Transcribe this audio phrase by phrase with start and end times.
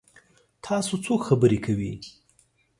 [0.65, 1.93] تاسو څوک خبرې کوي؟